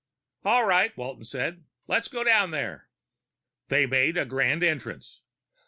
"All 0.43 0.65
right," 0.65 0.97
Walton 0.97 1.25
said. 1.25 1.63
"Let's 1.85 2.07
go 2.07 2.23
down 2.23 2.49
there." 2.49 2.89
They 3.67 3.85
made 3.85 4.17
a 4.17 4.25
grand 4.25 4.63
entrance. 4.63 5.21